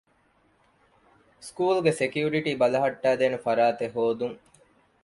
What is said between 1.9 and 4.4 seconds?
ސެކިއުރިޓީ ބަލަހައްޓައިދޭނެ ފަރާތެއް ހޯދުން